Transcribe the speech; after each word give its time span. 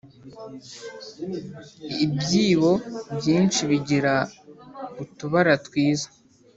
ibyibo 2.05 2.71
byinshi 3.17 3.61
bigira 3.69 4.13
utubara 5.03 5.53
twiza 5.65 6.07